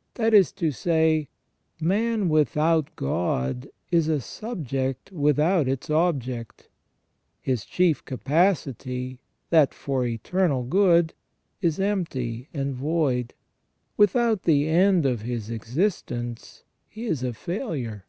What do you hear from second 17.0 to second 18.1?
is a failure.